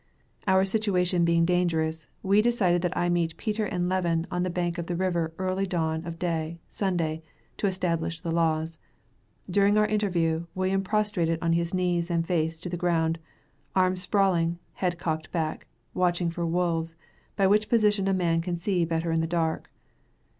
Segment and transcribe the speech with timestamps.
[0.47, 4.79] Our situation being dangerous, we decided that I meet Peter and Levin on the bank
[4.79, 7.21] of the river early dawn of day, Sunday,
[7.57, 8.79] to establish the laws.
[9.47, 13.19] During our interview, William prostrated on his knees, and face to the ground;
[13.75, 16.95] arms sprawling; head cocked back, watching for wolves,
[17.35, 19.69] by which position a man can see better in the dark.